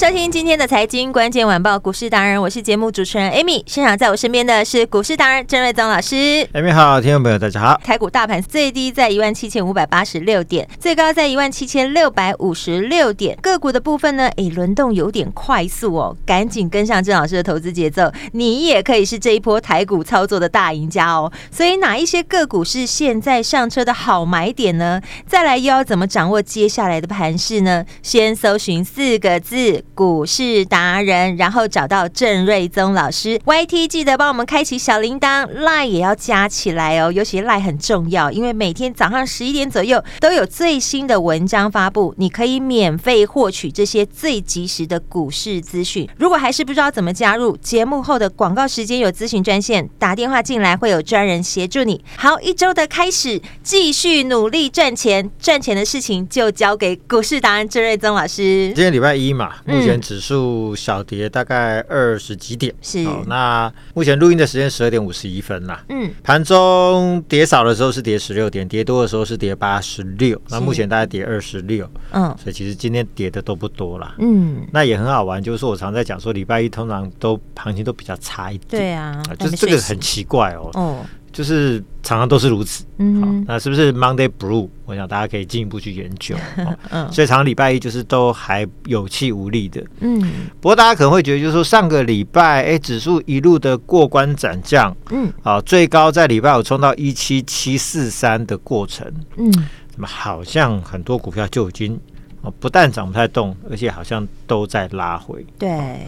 [0.00, 3.62] 收听今天的财经关键晚报股市达人，我是节目主持人 Amy。
[3.66, 6.16] 现场在我身边的是股市达人郑瑞宗老师。
[6.54, 7.78] Amy 好，听众朋友大家好。
[7.84, 13.36] 台股大盘最低在一万七千五百八十六点，最高在一万七千六百五十六点。
[13.42, 21.30] 个股的部分呢，诶，轮动有点快速哦，赶紧跟上郑老师的投资节奏，你也可以是这一波台股操作的大赢家哦。
[21.52, 24.98] 所以哪一些个股是现在上车的好买点呢？
[25.26, 27.84] 再来又要怎么掌握接下来的盘势呢？
[28.02, 29.84] 先搜寻四个字。
[29.94, 46.08] 股市达人，然后找到郑瑞宗老师，YT 记得帮我们开启小铃铛，Line 也要加起来哦，尤其 Line 很重要，因为每天早上十一点左右都有最新的文章发布，你可以免费获取这些最及时的股市资讯。
[46.16, 52.02] 如果还是不知道怎么加入，节目后的广告时间有咨询专线，打电话进来会有专人协助你。
[52.16, 58.72] 好，一周的开始，继续努力赚钱，赚钱的事情就交给股市达人郑瑞宗老师。
[58.74, 59.54] 今天礼拜一嘛。
[59.70, 63.04] 目前指数小跌大概二十几点，是。
[63.04, 65.84] 好，那目前录音的时间十二点五十一分啦。
[65.88, 70.40] 嗯，盘中跌少的时候是跌十六点，跌多的时候是跌八十六。
[70.48, 74.14] 那目前大概跌二十六，嗯，所以其实今天跌的都不多啦。
[74.18, 78.82] 嗯，那也很好玩，就是我常在讲说，礼拜一通常都行情都比较差一点。
[78.82, 80.70] 对啊，就是这个很奇怪哦。
[80.74, 81.06] 哦。
[81.32, 84.68] 就是常常都是如此，嗯，好，那是不是 Monday Blue？
[84.84, 86.34] 我想大家可以进一步去研究，
[86.90, 90.20] 嗯，所以常常礼拜一就是都还有气无力的，嗯，
[90.60, 99.48] 不过大家可能会觉得，就是说上个礼拜，哎，指数一路的过关斩将，嗯，啊，最高在礼拜五冲到一七七四三的过程，嗯，
[99.94, 101.96] 那么好像很多股票就已经
[102.42, 106.06] 哦，不但涨不太动，而且好像都在拉回，对，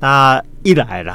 [0.00, 1.12] 那一来了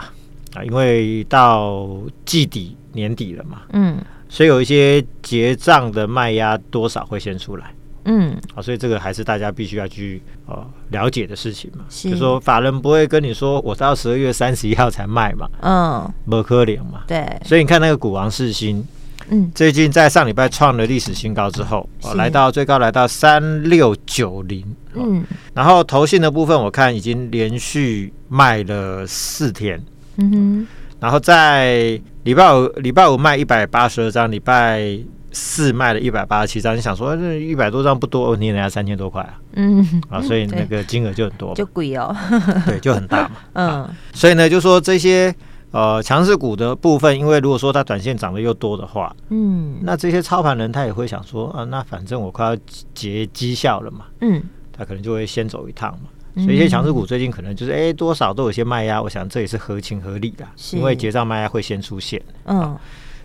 [0.54, 1.90] 啊，因为到
[2.24, 2.76] 季底。
[2.94, 7.74] 年底了嘛，嗯，所以有一些结账的卖压多少会先出来，
[8.06, 18.84] 嗯，好，所以这个还是大家必须要去呃了解的事情嘛，是，就说法人不会跟你说我到十二月三十一号才卖嘛，嗯，不可能嘛，对，所以你看那个股王世新，
[19.30, 25.24] 嗯，最近在上礼拜创了历史新高之后，哦，来到最高来到三六九零，嗯，
[25.54, 29.80] 然后投信的部分我看已经连续卖了四天，
[30.18, 30.68] 嗯哼。
[31.02, 31.98] 然后在
[32.30, 34.88] 礼拜五，礼拜五卖一百八十二张，礼拜
[35.32, 36.78] 四卖了一百八十七张。
[36.78, 39.42] 你想说这一百多张不多，你人家三千多块啊？
[39.54, 42.16] 嗯，啊，所以那个金额就很多，就贵哦，
[42.68, 43.32] 对，就很大嘛。
[43.54, 45.34] 嗯，所以呢，就说这些
[45.72, 52.56] 呃强势股的部分，因为如果说它短线涨得又多的话，嗯，那这些操盘人他也会想说啊，那反正我快要
[52.94, 54.40] 结绩效了嘛，嗯，
[54.72, 56.10] 他可能就会先走一趟嘛。
[56.36, 62.22] 所以一些强势股最近可能就是哎，多少都有些卖压，我想这也是合情合理的，因为结账卖压会先出现。
[62.46, 62.78] 嗯，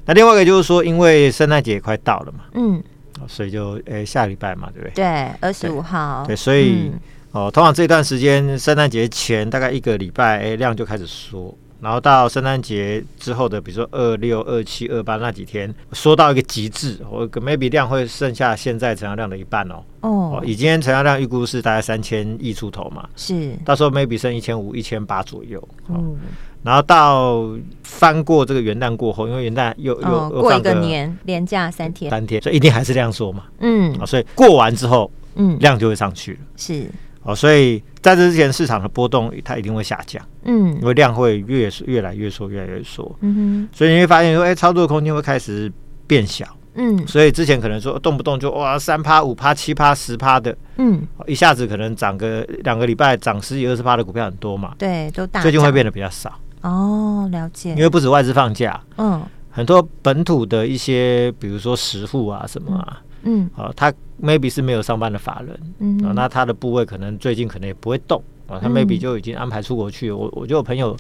[0.07, 2.83] 那另外一个就是说，因为圣诞节也快到了嘛，嗯，
[3.29, 4.95] 所以就哎下礼拜嘛，对不对？
[4.95, 6.25] 对，二十五号。
[6.27, 6.91] 对，所以
[7.33, 11.57] 哦，通常这段时间圣诞节前大概一个礼拜，哎量就开始缩。
[11.85, 19.85] 然后到圣诞节之后的，比如说二六、二七、二八那几天，说到一个极致，我 maybe 量会剩下现在成交量的一半哦。
[20.01, 25.63] 哦，以今天成交量预估是大概三千亿出头嘛，是，到时候 maybe 剩一千五、一千八左右。
[25.91, 26.17] 嗯，
[26.63, 27.47] 然后到
[27.83, 33.45] 翻过这个元旦过后，因为元旦又又、哦、过一个年连假三天，三天，所以一定还是量缩嘛。
[33.61, 36.39] 嗯，所以过完之后，嗯，量就会上去了。
[36.57, 36.91] 是。
[37.25, 45.73] 哦，所以在这之前，市场的波动它一定会下降，嗯，因为量会越越来越缩，越来越缩，嗯哼，所以你会发现说，哎、欸，操作的空间会开始
[46.07, 62.99] 变小，嗯，所以之前可能说动不动就哇三趴、五趴、七趴、十趴的，嗯，一下子可能涨个两个礼拜涨十几二十趴的股票很多嘛，对，都大，最近会变得比较少，哦，了解，因为不止外资放假，嗯，很多本土的一些，比如说实户啊什么啊。
[63.01, 63.11] 嗯，
[63.55, 63.93] 好、哦，他
[64.23, 70.11] maybe 是没有上班的法人，嗯、哦，那他的部位可能最近可能也不会动啊、哦，他 maybe 就已经安排出国去。
[70.11, 70.97] 嗯、我我就有朋友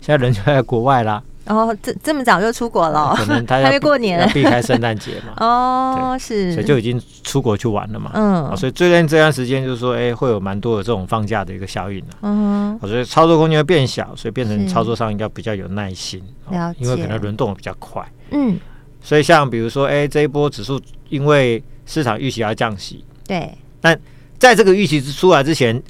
[0.00, 5.34] 现在人就在国外啦，哦，这这么早就出国了，可能他要还没过年，避开圣诞节嘛。
[5.44, 8.12] 哦，是，所以就已经出国去玩了嘛。
[8.14, 12.10] 嗯，所以最近这段时间就是说，哎，会有蛮多的这种放假的一个效应了。
[12.22, 18.06] 嗯，所以操作空间会变小，所以变成操作上应该比较有耐心，了解，因为可能轮动比较快。
[18.30, 18.56] 嗯，
[19.08, 20.78] 所以像比如说，哎，这一波指数
[21.08, 23.50] 因为市场预期要降息，对，
[23.80, 23.98] 但
[24.38, 25.82] 在这个预期出来之前。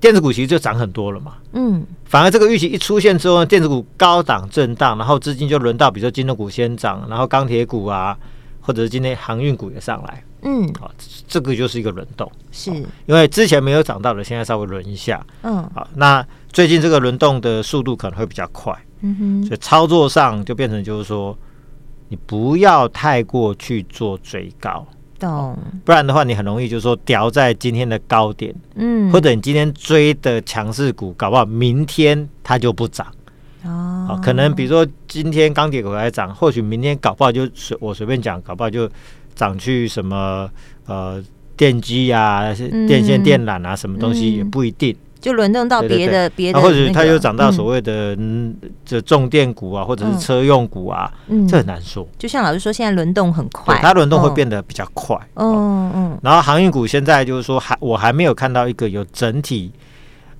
[0.00, 8.18] 电子股其实就涨很多了嘛，嗯，反而这个预期一出现之后，电子股高档震荡，然后资金就轮到，比如说金融股先涨，然后钢铁股啊，
[8.60, 10.90] 或者是今天航运股也上来，嗯，好，
[11.28, 12.72] 这个就是一个轮动，是。
[13.06, 21.38] 因为之前没有涨到的，现在稍微轮一下，嗯，好，那最近这个轮动的速度可能会比较快，嗯哼，所以操作上就变成就是说，
[22.12, 24.86] 你不要太过去做追高。
[25.18, 33.06] 懂，不然的话，你很容易就是说掉在今天的高点，嗯，或者你今天追的强势股，搞不好明天它就不涨
[33.64, 34.04] 哦。
[34.08, 38.86] 好，可能比如说今天钢铁股还涨，或许明天搞不好就随我随便讲，搞不好就
[39.34, 40.50] 涨去什么
[40.84, 41.18] 呃
[41.56, 42.52] 电机啊、
[42.86, 44.94] 电线电缆啊，什么东西也不一定。
[45.22, 48.52] 就轮动到别的别的，或者它又涨到所谓的嗯，
[48.84, 51.10] 这重电股啊，或者是车用股啊，
[51.48, 52.06] 这很难说。
[52.18, 55.16] 就像老师说，现在轮动很快，它轮动会变得比较快。
[55.36, 56.18] 嗯嗯。
[56.20, 59.70] 然后航运股现在就是说，还我还没有看到一个有整体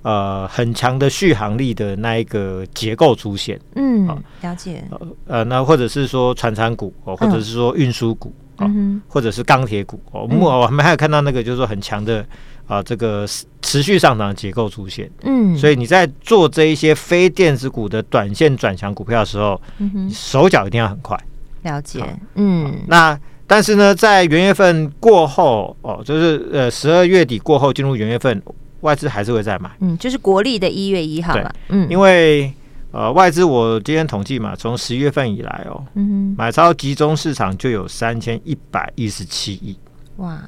[0.01, 3.57] 呃很强的续航力的那一个结构出现。
[3.75, 4.05] 嗯，
[4.41, 4.83] 了解。
[5.27, 8.69] 呃，那或者是说船产股哦，或者是说运输股哦，
[9.07, 12.25] 或者是钢铁股哦，我我还没还有看到那个就是说很强的。
[12.67, 13.27] 啊，这个
[13.61, 21.17] 持续上涨的结构出现，嗯，所以你在做这一些非电子股的短线转强股票的时候，嗯，手脚一定要很快。
[21.63, 22.01] 了解，
[22.35, 28.41] 嗯，那但是呢，在元月份过后，哦，就是呃十二月底过后进入元月份，
[28.81, 32.51] 外资还是会再买，嗯，就是国历的一月一号嘛，嗯，因为
[32.91, 39.77] 呃外资我今天统计嘛，从十一月份以来哦，嗯哼，买超集中市场就有三千一百一十七亿，
[40.17, 40.39] 哇。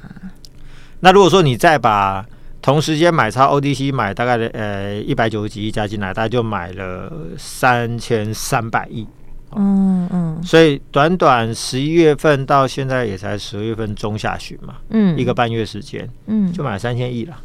[1.00, 2.24] 那如果说你再把
[2.62, 9.06] 同时间买超 ODC 买大概的呃一百九十几亿加进来，大概就买了三千三百亿。
[9.54, 17.36] 嗯嗯，所以短短十一月份到现在也才十月份中下旬嘛，嗯，一个半月时间，嗯，就买三千亿了。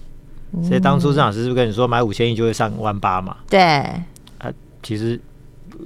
[0.63, 3.38] 所以当初郑老师是不是跟你说买五千亿就会上万八嘛？
[3.50, 3.59] 对，
[4.39, 4.51] 啊，
[4.81, 5.19] 其实。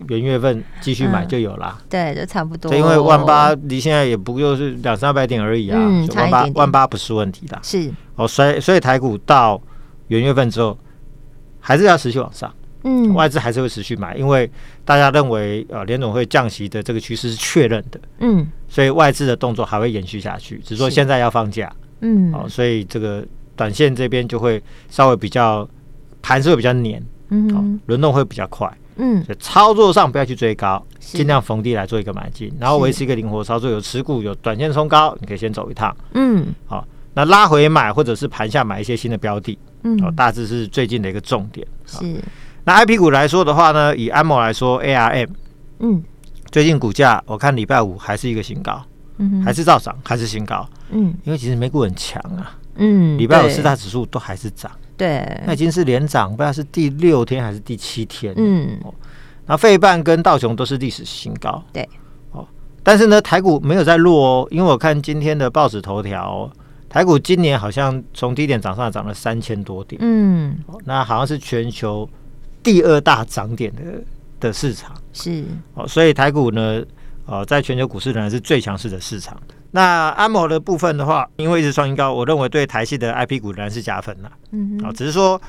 [0.07, 2.73] 元月份继续买就有啦，嗯、对，就差不多。
[2.73, 7.59] 因为万八离现在也不就是两三百点而已啊，嗯、万八万八不是问题的。
[7.63, 7.91] 是。
[8.15, 9.61] 哦，所以所以台股到
[10.07, 10.77] 元月份之后
[11.59, 12.53] 还是要持续往上，
[12.83, 14.49] 嗯，外资还是会持续买，因为
[14.85, 25.67] 大家认为呃联总会降息的这个趋势是确认的，嗯，所以外资的动作还会延续下去，只是说现在要放假，嗯，哦，所以这个短线这边就会稍微比较
[26.21, 28.71] 盘是会比较黏，嗯，哦，轮动会比较快。
[28.97, 33.69] 嗯，所以操作上不要去追高，尽量逢低来做一个买进，然后维持一个灵活操作。
[33.69, 35.95] 有持股有短线冲高，你可以先走一趟。
[36.13, 41.67] 嗯，好，那拉回买或者是盘下买一些新的标的，嗯，好，大致是最近的一个重点。
[41.85, 42.21] 是，
[42.63, 45.29] 那 IP 股来说的话呢，以安某来说，ARM，
[45.79, 46.03] 嗯，
[46.51, 48.81] 最近股价我看礼拜五还是一个新高，
[49.17, 54.71] 嗯，还是照涨，还是新高，嗯，因为其实美股很强啊，嗯，礼拜五四大指数都还是涨。
[54.97, 58.33] 对，那已经是连涨，不知道是第六天还是第七天。
[58.37, 58.93] 嗯，哦，
[59.45, 61.61] 那费半跟道琼都是历史新高。
[61.73, 61.87] 对，
[62.31, 62.47] 哦，
[62.81, 66.49] 但是呢，台股没有在落哦，因为我看今天的报纸头条，
[66.87, 69.99] 台股今年好像从低点涨上来涨了三千多点。
[70.01, 72.09] 嗯，哦，那好像是全球
[72.63, 73.81] 第二大涨点的
[74.39, 74.93] 的市场。
[75.11, 75.43] 是，
[75.73, 76.81] 哦，所以台股呢，
[77.25, 79.37] 呃，在全球股市仍然是最强势的市场。
[79.75, 84.31] 那 AMO 的部分的话，因为一直创新高，我认为对台系的 IP 股仍然是加分了。
[84.51, 85.39] 嗯，啊，只是说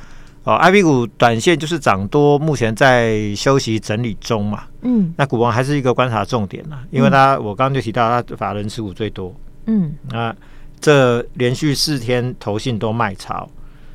[0.42, 4.64] 哦，IP 股短线就是涨多，目前在休息整理中嘛。
[4.82, 9.32] 嗯，那股王还是一个观察重点啦，因为他我刚刚就提到他法人持股最多。
[9.66, 10.34] 嗯，那
[10.80, 13.48] 这连续四天投信都卖超，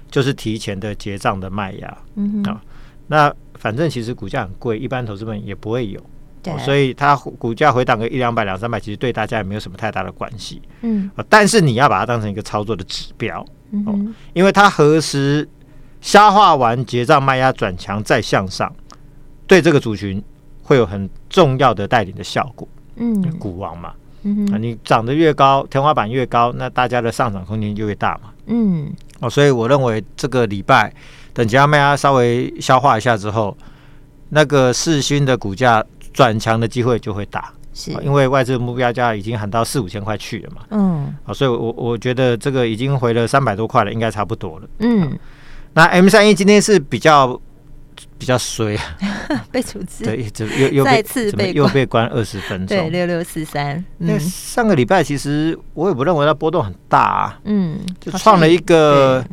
[0.10, 1.98] 就是提前的结账的卖压。
[2.16, 2.62] 嗯啊，
[3.08, 6.02] 那反正其实股价很贵，一般投资们也不会有。
[6.44, 10.60] 对，所以它股价回档个一两百两三百，其实对大家也没有什么太大的关系。
[10.82, 15.48] 嗯，但是你要把它当成一个操作的指标，嗯哼，因为它何时
[16.02, 18.74] 消化完结账卖压转强再向上，
[19.46, 20.20] 对这个族群
[20.64, 22.68] 会有很重要的带领的效果。
[22.96, 23.94] 嗯，股王嘛，
[24.24, 28.32] 嗯啊，你涨得越高，天花板越高，那大家的上涨空间就越大嘛。
[28.48, 30.92] 嗯，哦，所以我认为这个礼拜
[31.34, 33.56] 等其他卖压稍微消化一下之后，
[34.30, 35.86] 那个世勋的股价。
[36.14, 37.92] 转强的机会就会大，是。
[38.04, 40.62] 因为外资目标价已经喊到四五千块去了嘛。
[40.72, 44.68] 嗯，啊，所以我我觉得这个已经回了三百多块了，应该差不多了。
[44.80, 45.18] 嗯，
[45.74, 47.40] 那 M 三一今天是比较
[48.18, 48.78] 比较衰，
[49.52, 53.84] 被处置，对，怎么又又再次被又被关二十分钟，对，六六四三。
[54.00, 59.24] 那上个礼拜其实我也不认为它波动很大啊，嗯，就创了一个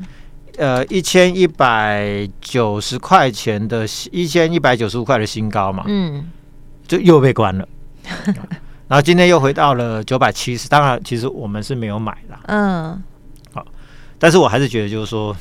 [0.56, 6.30] 呃一千一百九十块钱的一千一百九十五块的新高嘛，嗯，
[6.88, 7.68] 就又被关了，
[8.88, 13.00] 然后今天又回到了九百七十，当然其实我们是没有买啦，嗯，
[13.52, 13.64] 好，
[14.18, 15.36] 但是我还是觉得就是说。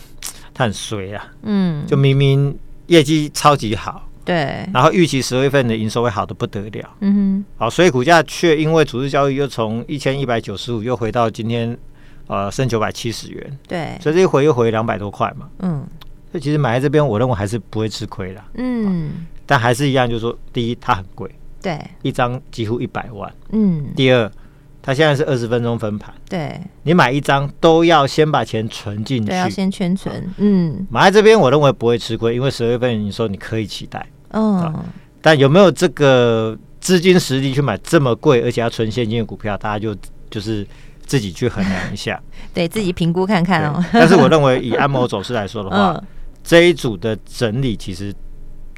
[0.53, 11.77] 他很衰啊，嗯，就明明业绩超级好，对，然后预期十月份的营收会好的不得了，嗯哼，好，所以股价却因为处置交易又从一千一百九十五又回到今天，
[12.25, 15.85] 呃，升九百七十元，对，所以这一回又回两百多块嘛，嗯，
[16.31, 21.27] 所以其实买在这边，我认为还是不会吃亏的，嗯，但还是一样，就是说，第一它很贵，
[21.61, 24.31] 对，一张几乎一百万，嗯，第二。
[24.79, 34.73] 它现在是二十分钟分盘，对，你买一张都要先把钱存进去，对，要先圈存，嗯，买在这边我认为不会吃亏，因为十月份你说你可以期待，嗯，
[35.21, 39.93] 但有没有这个资金实力去买这么贵而且要存现金的股票，大家就
[40.29, 40.65] 就是
[41.05, 42.17] 自己去衡量一下，
[42.53, 43.83] 对自己评估看看哦。
[43.91, 46.01] 但是我认为以安谋走势来说的话，
[46.45, 48.15] 这一组的整理其实。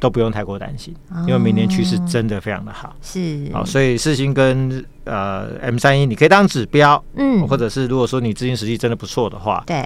[0.00, 0.94] 都不用太过担心，
[1.26, 3.48] 因为明年趋势真的非常的好，是。
[3.52, 9.76] 好，所以四星跟呃 M 三一你可以当指标，嗯，或者是如果说你资金实力真的不错的话，对，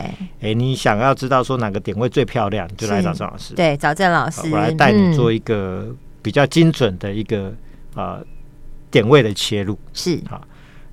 [0.41, 7.53] 哎，你想要知道说哪个点位最漂亮，就来找郑老师，对，找郑老师，我来带你做一个比较精准的一个
[7.95, 8.25] 呃
[8.91, 10.21] 点位的切入，是。
[10.31, 10.41] 好。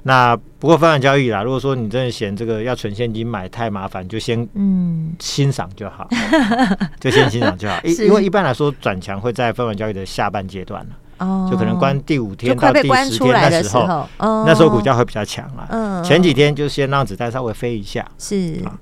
[0.04, 6.08] 那不过分盘交易啦，如果说你真的嫌这个要存现金买太麻烦，就先嗯欣赏就好，
[7.00, 7.80] 就先欣赏就好。
[7.86, 10.90] 因因为一般来说转强会在分盘交易的下半阶段了，
[11.20, 15.68] 哦，就可能关第五天到第十天的时候，那时候股价会比较强了。
[15.70, 18.04] 嗯，前几天就先让子弹稍微飞一下。
[18.18, 18.74] 是啊，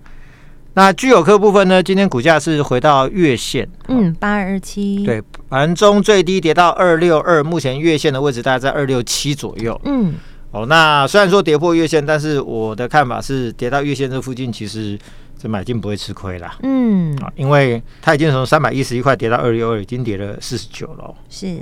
[0.76, 1.84] 那具有科部分呢？
[1.84, 10.14] 今天股价是回到月线，嗯，八二七，对，盘中最低跌到二六二，目前月线的位置大概在二六七左右，嗯。
[10.52, 14.98] 哦，那虽然说跌破月线，但是我的看法是，跌到月线这附近，其实
[15.38, 16.58] 这买进不会吃亏啦。
[16.64, 21.14] 嗯，啊，因为它已经从三百一十一块跌到二六二，已经跌了四十九了。
[21.30, 21.60] 是，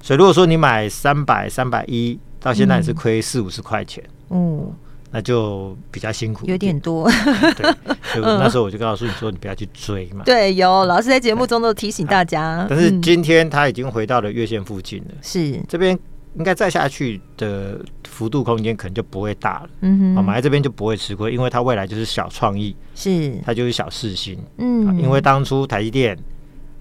[0.00, 4.02] 所以如果说你买三百、三百一，到现在也是亏四五十块钱。
[4.30, 4.72] 嗯，
[5.10, 7.10] 那就比较辛苦，有点多。
[7.56, 7.70] 对，
[8.16, 10.22] 就那时候我就告诉你说，你不要去追嘛。
[10.24, 12.66] 对，有老师在节目中都提醒大家。
[12.70, 15.14] 但是今天它已经回到了月线附近了。
[15.20, 15.98] 是，这边。
[16.38, 17.78] 应该再下去的
[18.08, 23.38] 幅度空间可能就不会大了，嗯哼，好，买在这边就不会吃亏，因为它未来就是小创意，是。
[23.44, 26.16] 它就是小世芯，嗯，因为当初台积电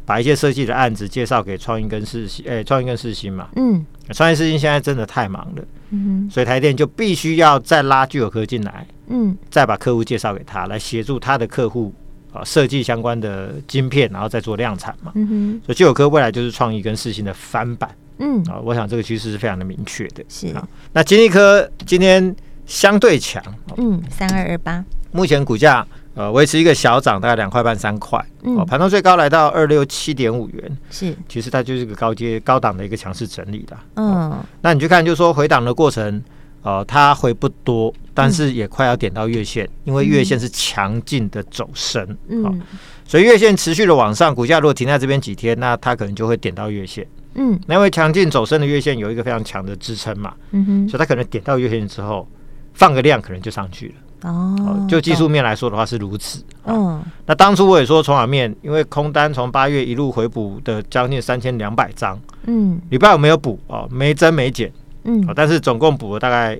[0.06, 11.94] 把一些设计的案子介绍给创意跟世芯，哎，创意跟世芯嘛，嗯，创意世芯现在真的太忙了，嗯哼，所以台积电就必须要再拉聚友科进来，嗯，再把客户介绍给他，来协助他的客户
[12.32, 17.90] 啊设计相关的晶片，然后再做量产嘛，嗯哼，所以聚友科未来就是创意跟世芯的翻版。
[18.20, 20.24] 嗯啊，我想这个趋势是非常的明确的。
[20.28, 23.42] 是啊，那金立科今天相对强，
[23.78, 28.20] 嗯，三二二八，目前股价呃维持一个小涨，大概两块半三块。
[28.44, 30.78] 哦，盘中最高来到二六七点五元。
[30.90, 33.78] 是，其实它就是一个高阶高档的一个强势整理的。
[33.96, 36.22] 嗯，那你去看，就是说回档的过程，
[36.68, 42.06] 呃，它回不多，但是也快要点到月线，因为月线是强劲的走升。
[42.28, 42.62] 嗯，
[43.06, 47.08] 所以月线持续的往上，股价如果停在这边几天，那它可能就会点到月线。
[47.36, 52.28] 嗯，那因为强劲走升的月线有一个非常强的支撑嘛，嗯哼，所以它可能点到月线之后
[52.74, 54.30] 放个量，可能就上去了。
[54.30, 56.44] 哦，就技术面来说的话是如此。
[56.66, 64.70] 嗯，那当初我也说，筹码面因为空单从八月一路回补的将近三千两百张，嗯，礼拜五没有补哦，没增没减，
[65.08, 66.54] 嗯，但是总共补了大概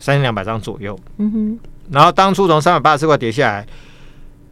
[0.00, 0.98] 三千两百张左右。
[1.18, 1.58] 嗯哼，
[1.90, 3.66] 然后当初从三百八十四块跌下来，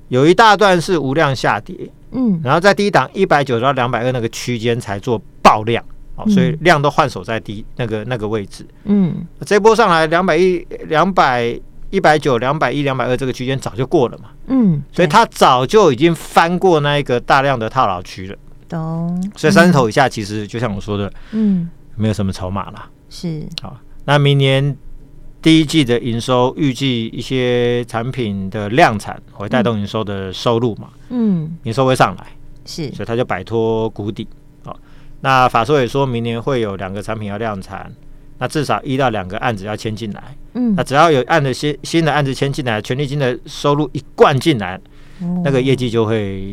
[0.08, 1.90] 有一大段是无量下跌。
[2.12, 5.82] 嗯，然后在低档一百九到两百二那个区间才做爆量，
[6.16, 8.66] 哦，所以量都换手在低那个那个位置。
[8.84, 11.56] 嗯，这波上来两百一、两百
[11.90, 14.30] 一百九、两百一、两百二这个区间早就过了嘛。
[14.48, 18.36] 嗯，所以它早就已经翻过那一个大量的套牢区了。
[18.68, 19.30] 懂。
[19.36, 22.90] 所以三十头以下其实就像我说的，嗯，没有什么筹码了。
[23.10, 23.46] 是。
[23.60, 24.74] 好，那明年。
[25.42, 30.90] 第一季的营收预计一些产品的量产会带动营收的收入嘛？
[31.08, 32.26] 嗯，营收会上来，
[32.66, 34.28] 是，所以它就摆脱谷底。
[34.62, 34.78] 好，
[35.22, 37.90] 那法说也说明年会有两个产品要量产，
[38.36, 40.36] 那至少一到两个案子要签进来。
[40.52, 44.78] 嗯，那只要有案的新新的案子签进来，权利金的收入一灌进来，
[45.42, 46.44] 那个业绩就会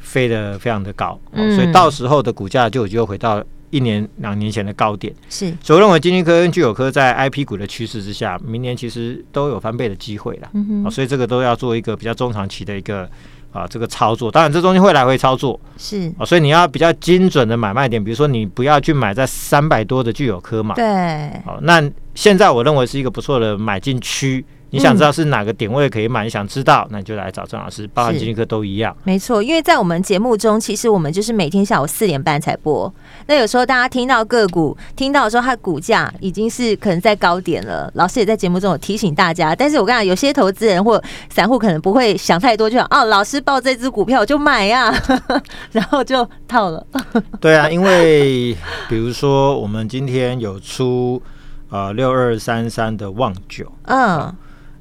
[0.00, 1.16] 飞得非常的高。
[1.30, 3.40] 嗯，所以到时候的股价就有机会回到。
[3.74, 5.12] 一年两年前的高点。
[5.28, 10.48] 是，所以我认为金立科跟聚友科在 IP 股的趋势之下，明年其实都有翻倍的机会了。
[10.54, 13.10] 嗯哼，所以这个都要做一个比较中长期的一个
[13.50, 14.30] 啊这个操作。
[14.30, 16.12] 当然这中间会来回操作，是。
[16.16, 20.84] 啊，所以你要比较精准的买卖点，比如说你不要去买在三百多的聚友科嘛，对，
[21.44, 21.82] 好，那
[22.14, 24.44] 现在我认为是一个不错的买进区。
[24.74, 26.24] 你想知道是哪个点位可以买？
[26.24, 28.94] 嗯、你想知道，那你就来找郑老师，包含经济课都一样。
[29.04, 32.92] 没错，因为在我们节目中，其实我们就是每天下午四点半才播。
[33.26, 37.90] 那有时候大家听到个股，听到的时候，它的股价已经是可能在高点了。
[37.94, 44.94] 老师也在节目中有提醒大家，但是我跟你讲，有些投资人或散户可能不会想太多，就想哦，老师报这只股票我就买呀，
[45.72, 46.86] 然后就套了。
[47.40, 48.56] 对啊，因为
[48.88, 51.22] 比如说我们今天有出
[51.70, 54.34] 呃六二三三的旺九，嗯。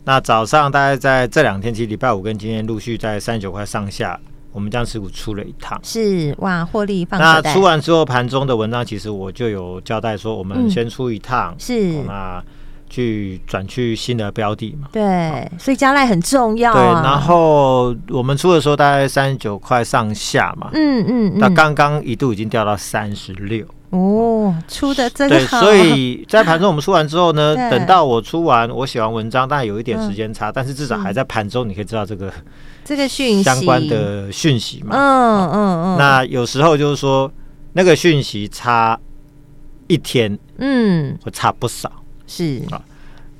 [0.05, 4.19] 那早上大概在这两天，其实礼拜五跟今天陆续在三十九块上下，
[4.51, 7.19] 我们将持股出了一趟，是哇，获利放。
[7.19, 12.43] 那出完之后，盘中的文章其实我就有交代说，我们先出一趟，嗯、是那
[12.89, 14.89] 去转去新的标的嘛。
[14.91, 16.75] 对，所以加赖很重要、啊。
[16.75, 23.65] 对，然后我们出的时候大概三十九块上下嘛，嗯嗯，那刚刚一度已经掉到三十六。
[23.93, 25.61] 哦，出的真好。
[25.61, 32.33] 对，所以在盘中我们出完之后呢， 等到我出完，我写完文章，当然有一点时间差，但是至少还在盘中，你可以知道这个
[32.83, 34.95] 这个讯息相关的讯息嘛。
[34.97, 35.97] 嗯嗯嗯。
[35.99, 37.31] 那有时候就是说，
[37.73, 38.99] 那个讯息差
[39.85, 41.91] 一天，嗯，会差不少。
[42.25, 42.81] 是啊，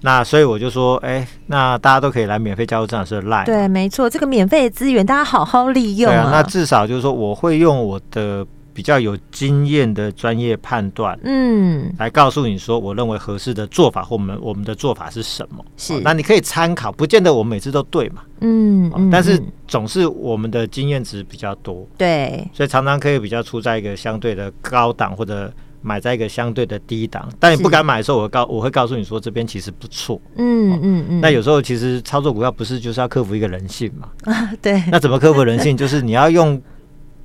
[0.02, 3.46] 那所以我就说，哎，那大家都可以来免费加入郑老师的 Line。
[3.48, 6.30] 对，没错，这个免费的资源大家好好利用啊。
[6.32, 8.46] 那至少就是说，我会用我的。
[8.74, 15.64] 比较有经验的专业判断，嗯，来告诉你说，我认为合适的做法或我们我们的做法是什么？
[15.78, 27.30] 是，那你可以参考，不见得我们每次都对嘛，嗯，但是总是我们的经验值比较多，对，所以常常可以比较出在一个相对的高档，或者买在一个相对的低档。
[27.40, 31.22] 但你不敢买的时候，我告我会告诉你说，这边其实不错，嗯嗯嗯。
[31.22, 34.10] 那有时候其实操作股票不是就是要克服一个人性嘛？
[34.24, 34.82] 啊， 对。
[34.92, 35.78] 那怎么克服人性？
[35.78, 36.60] 就是你要用。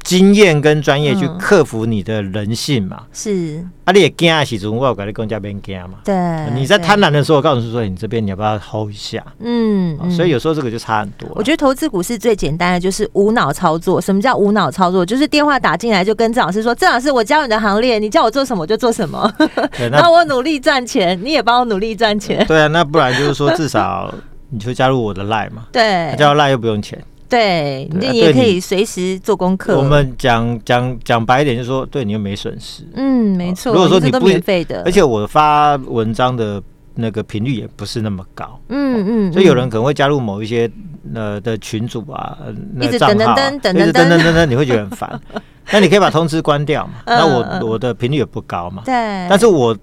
[0.09, 3.03] 经验跟专业去克服你的人性嘛？
[3.13, 5.99] 是啊，你也惊啊，其实我有跟你更加别惊嘛。
[6.03, 6.15] 对，
[6.55, 9.23] 你在贪婪的时候，我告诉你说，你这边你要不要 hold 一下？
[9.41, 11.29] 嗯，所以有时候这个就差很多。
[11.35, 14.01] 我觉得投资股市最简单的就是无脑操作。
[14.01, 15.05] 什么叫无脑操作？
[15.05, 19.31] 就是电话打进来就跟郑老师说：“郑老师，我加入你的行列，你叫我做什么我就做什么。
[19.93, 22.47] ”那我努力赚钱，你也帮我努力赚钱。
[22.47, 24.15] 对啊，那不然就是说，至少
[24.51, 25.67] 你就加入我的 Line 嘛。
[25.73, 27.03] 对，加入 Line 又不用钱。
[27.29, 29.77] 对，你也可以随时做功课。
[29.77, 32.83] 我们讲讲讲白一点，就是说，对你又没损失。
[32.95, 33.73] 嗯，没错。
[33.73, 36.63] 如果说你不免费的，而且我发文章的
[36.95, 38.59] 那个频率也不是那么高。
[38.69, 39.33] 嗯嗯。
[39.33, 40.71] 所以有人可能会加入某一些
[41.15, 42.39] 呃的群组啊，
[42.81, 45.21] 一直等等等等等等等，你会觉得很烦。
[45.71, 46.95] 那你可以把通知关掉嘛。
[47.07, 48.83] 那我我的频率也不高嘛。
[48.85, 48.95] 对。
[49.29, 49.77] 但是我。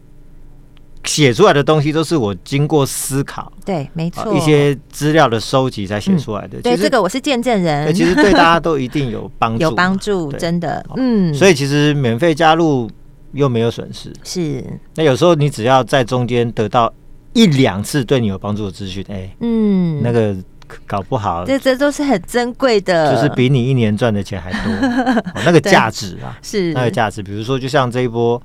[1.05, 6.59] 写出来的东西都是我经过思考，对，没错，一些资料的收集才写出来的。
[6.61, 7.93] 对，这个我是见证人。
[7.93, 10.83] 其实对大家都一定有 帮助，有帮助，真的。
[10.97, 12.89] 嗯，所以其实免费加入
[13.33, 14.11] 又没有损失。
[14.23, 14.63] 是。
[14.95, 16.91] 那有时候你只要在中间得到
[17.33, 20.35] 一两次对你有帮助的资讯，哎，嗯，那个
[20.87, 25.33] 搞不好，这这都是很珍贵的，就是比你一年赚的钱还多。
[25.45, 27.21] 那个 价值啊，是那个价值。
[27.21, 28.41] 比如说，就像这一波。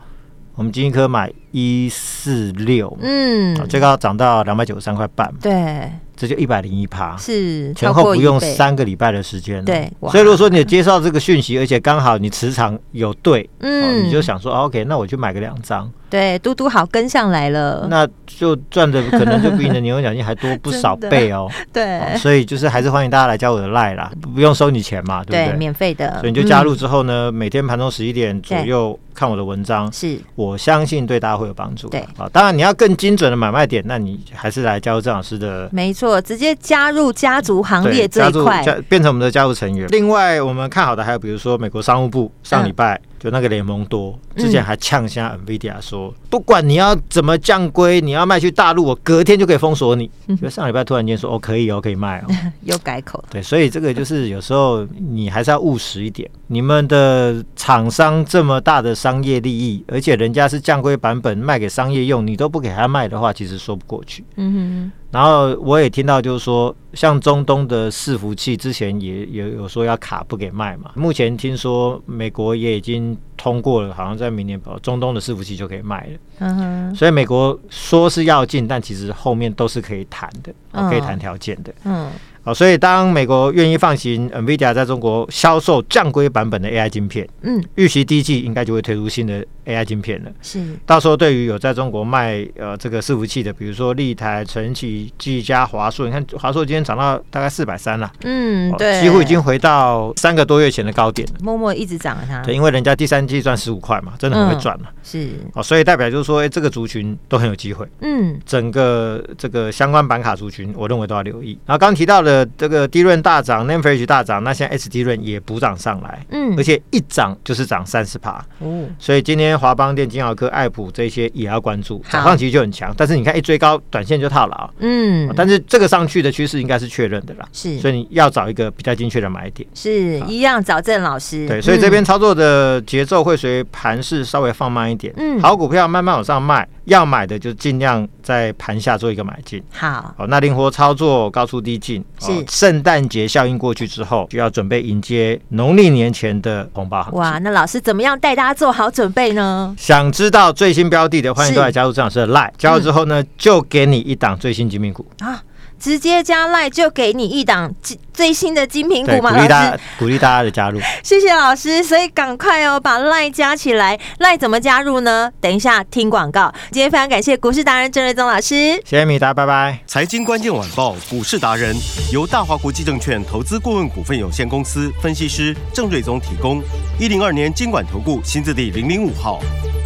[0.55, 15.91] 我们经济科买一四六，嗯，最高涨到两百九十三块半，对，这就一百零一趴，是前后不用三个礼拜的时间，对，所以如果说你接受到这个讯息，而且刚好你磁场有对，嗯，你就想说，OK，那我就买个两张。
[16.11, 21.49] 对，嘟嘟好跟上来了，那就赚的可能就比你的年终奖金还多不少 倍哦。
[21.73, 25.57] 对，所以就是还是欢迎大家来加我的 Line 啦，不用收你钱嘛，对不对？
[25.57, 31.89] 免费的，所以你就加入之后呢，每天盘中十一点左右看我的文章，是我相信对大家会有帮助。
[31.89, 39.87] 对，啊，当然你要更精准的买卖点，那你还是来加入郑老师的，没错，直接加入家族行列这一块，变成我们的家族成员。
[39.91, 43.01] 另外，我们看好的还有比如说美国商务部上礼拜。
[43.21, 50.11] 就那个联盟多，之前还呛下 NVIDIA 说，嗯、不管你要怎么降规，你要卖去大陆，我隔天就可以封锁你。
[50.41, 52.27] 就上礼拜突然间说，哦，可以哦，可以卖哦，
[52.65, 53.23] 又改口。
[53.31, 56.29] 对，所以这个就是有时候你还是要务实一点。
[56.47, 64.25] 你们的厂商这么大的商业利益，而且人家是降规版本卖给商业用，你都不给他卖的话，其实说不过去。
[64.37, 64.93] 嗯哼。
[65.11, 70.93] 然后我也听到，就是说，像中东的伺服器之前也也有说要卡不给卖嘛。
[70.95, 76.19] 目前听说美国也已经通过了，好像在明年中东的伺服器就可以卖了。
[76.39, 80.55] 嗯哼，所以美国说是要进，但其实后面都是可以谈的，
[80.89, 81.75] 可以谈条件的。
[81.85, 82.11] 嗯。
[82.43, 90.31] 好，所以当美国愿意放行 NVIDIA 在中国销售降规版本的 AI 晶片，嗯，预期第一季应该就会推出新的 AI 晶片了。
[90.41, 101.35] 是，到时候对于有在中国卖呃这个伺服器的，比如说立台、晨起、技嘉、华硕，你看华硕今天涨到大概四百三了，嗯，对，几乎已经回到三个多月前的高点了。
[101.43, 104.85] 默默一直涨它，对，因为人家第三季赚十五块嘛，真的很会赚了。
[104.87, 107.87] 嗯、是，哦，所以代表就是说，哎，这个族群都很有机会。
[108.01, 111.59] 嗯，整个这个相关板卡族群，我认为都要留意。
[111.67, 143.01] 然后刚刚提到的这个低润大涨 n a m f r a g e 大涨，那现在 SDRAM 也补涨上来，嗯，而且一涨就是涨三十趴，哦，所以今天华邦电、金豪科、艾普这些也要关注，早上其实就很强，但是你看一追高，短线就套牢，嗯，但是这个上去的趋势应该是确认的啦，是，所以你要找一个比较精确的买点，是一样找郑老师，对，所以这边操作的节奏会随盘势稍微放慢一点，嗯，好股票慢慢往上卖，要买的就尽量在盘下做一个买进，好，好，那灵活操作，高出低进，是圣诞。
[143.11, 147.19] 节效应过去之后，就要准备迎接农历年前的红包行情。
[147.19, 149.75] 哇，那老师怎么样带大家做好准备呢？
[149.77, 152.51] 想知道最新标的的，欢迎都来加入郑老师的 Line。
[152.57, 155.43] 加入之后呢，嗯、就给你一档最新精品股啊。
[155.81, 157.75] 直接加赖就给你一档
[158.13, 159.33] 最新的精品股嘛？
[159.33, 160.79] 鼓励大家，鼓励大家的加入。
[161.03, 163.99] 谢谢老师，所以赶快哦，把赖加起来。
[164.19, 165.33] 赖怎么加入呢？
[165.41, 166.53] 等一下听广告。
[166.71, 169.79] 今天非常感谢股市达人郑瑞宗老师，谢谢米达，拜拜。
[169.87, 171.75] 财经关键晚报股市达人
[172.13, 176.63] 由大华国际证券投资顾问股份有限公司分析师郑瑞宗提供。
[176.99, 179.41] 一零二年金管投顾新字第零零五号。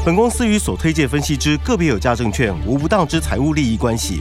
[0.05, 4.21] 本公司与所推荐分析之个别有价证券无不当之财务利益关系。